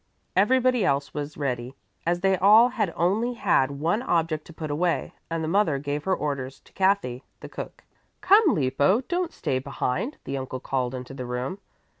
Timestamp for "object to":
4.01-4.53